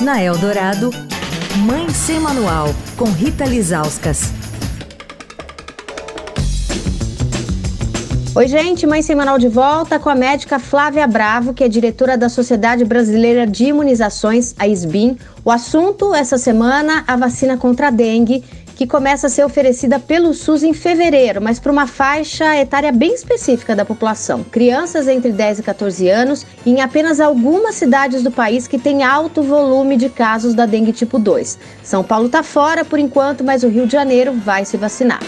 [0.00, 0.90] Na Eldorado,
[1.64, 4.32] Mãe Sem Manual, com Rita Lizauskas.
[8.34, 12.18] Oi, gente, Mãe Sem Manual de volta com a médica Flávia Bravo, que é diretora
[12.18, 15.16] da Sociedade Brasileira de Imunizações, a SBIM.
[15.44, 18.42] O assunto essa semana, a vacina contra a dengue
[18.74, 23.14] que começa a ser oferecida pelo SUS em fevereiro, mas para uma faixa etária bem
[23.14, 24.42] específica da população.
[24.44, 29.42] Crianças entre 10 e 14 anos, em apenas algumas cidades do país que têm alto
[29.42, 31.58] volume de casos da dengue tipo 2.
[31.82, 35.20] São Paulo está fora por enquanto, mas o Rio de Janeiro vai se vacinar.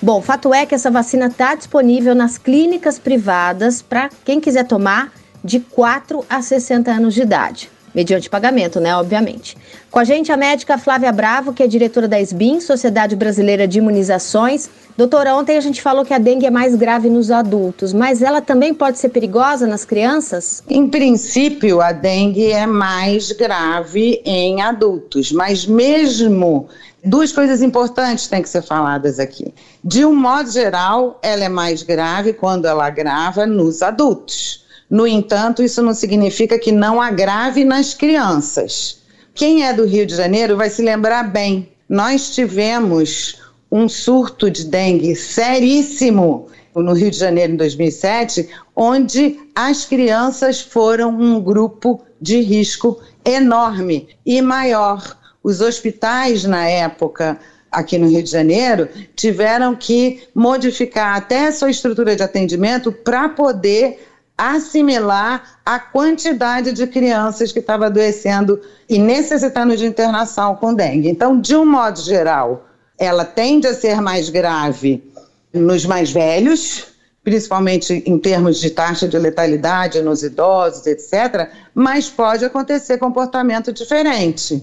[0.00, 5.10] Bom, fato é que essa vacina está disponível nas clínicas privadas para quem quiser tomar
[5.42, 9.56] de 4 a 60 anos de idade mediante pagamento, né, obviamente.
[9.90, 13.78] Com a gente a médica Flávia Bravo, que é diretora da SBIM, Sociedade Brasileira de
[13.78, 14.68] Imunizações.
[14.96, 18.40] Doutora, ontem a gente falou que a dengue é mais grave nos adultos, mas ela
[18.40, 20.62] também pode ser perigosa nas crianças?
[20.68, 26.68] Em princípio, a dengue é mais grave em adultos, mas mesmo
[27.04, 29.52] duas coisas importantes têm que ser faladas aqui.
[29.82, 34.63] De um modo geral, ela é mais grave quando ela agrava nos adultos.
[34.88, 39.02] No entanto, isso não significa que não agrave nas crianças.
[39.34, 41.68] Quem é do Rio de Janeiro vai se lembrar bem.
[41.88, 49.84] Nós tivemos um surto de dengue seríssimo no Rio de Janeiro em 2007, onde as
[49.84, 55.18] crianças foram um grupo de risco enorme e maior.
[55.42, 57.38] Os hospitais, na época,
[57.70, 63.28] aqui no Rio de Janeiro, tiveram que modificar até a sua estrutura de atendimento para
[63.28, 71.08] poder assimilar a quantidade de crianças que estavam adoecendo e necessitando de internação com dengue.
[71.08, 72.66] Então, de um modo geral,
[72.98, 75.02] ela tende a ser mais grave
[75.52, 76.86] nos mais velhos,
[77.22, 84.62] principalmente em termos de taxa de letalidade nos idosos, etc., mas pode acontecer comportamento diferente.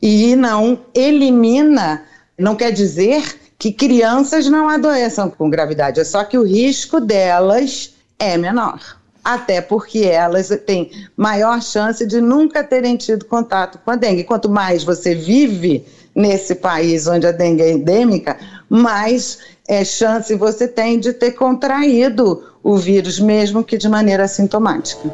[0.00, 2.04] E não elimina,
[2.38, 3.22] não quer dizer
[3.58, 8.80] que crianças não adoeçam com gravidade, é só que o risco delas é menor.
[9.24, 14.24] Até porque elas têm maior chance de nunca terem tido contato com a dengue.
[14.24, 15.84] Quanto mais você vive
[16.14, 22.42] nesse país onde a dengue é endêmica, mais é, chance você tem de ter contraído
[22.62, 25.08] o vírus, mesmo que de maneira assintomática.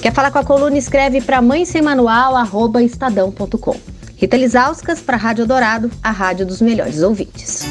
[0.00, 0.78] Quer falar com a coluna?
[0.78, 3.76] Escreve para mãe sem manual, arroba estadão.com.
[4.16, 7.64] Rita Lisauskas para a Rádio Dourado, a rádio dos melhores ouvintes.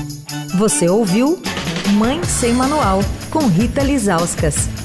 [0.58, 1.42] Você ouviu
[1.94, 4.85] Mãe Sem Manual, com Rita Lizauskas.